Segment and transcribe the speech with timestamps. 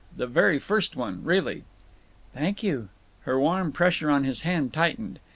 [0.17, 1.63] The very first one, really."
[2.33, 2.89] "Thank you!"
[3.25, 5.19] Her warm pressure on his hand tightened.